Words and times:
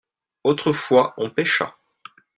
autrefois 0.43 1.13
on 1.17 1.29
pêcha. 1.29 1.75